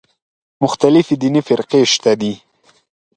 [0.63, 2.33] مختلفې دیني فرقې شته دي.